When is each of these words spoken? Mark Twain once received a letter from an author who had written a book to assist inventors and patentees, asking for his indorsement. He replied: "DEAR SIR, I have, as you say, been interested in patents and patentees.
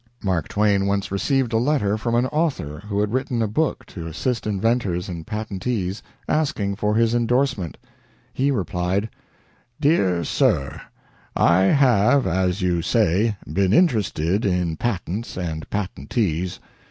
Mark 0.23 0.47
Twain 0.47 0.87
once 0.87 1.11
received 1.11 1.53
a 1.53 1.59
letter 1.59 1.95
from 1.95 2.15
an 2.15 2.25
author 2.25 2.79
who 2.89 2.99
had 2.99 3.13
written 3.13 3.39
a 3.43 3.47
book 3.47 3.85
to 3.85 4.07
assist 4.07 4.47
inventors 4.47 5.07
and 5.07 5.27
patentees, 5.27 6.01
asking 6.27 6.75
for 6.75 6.95
his 6.95 7.13
indorsement. 7.13 7.77
He 8.33 8.49
replied: 8.49 9.09
"DEAR 9.79 10.23
SIR, 10.23 10.81
I 11.35 11.65
have, 11.65 12.25
as 12.25 12.63
you 12.63 12.81
say, 12.81 13.37
been 13.53 13.73
interested 13.73 14.43
in 14.43 14.75
patents 14.75 15.37
and 15.37 15.69
patentees. 15.69 16.59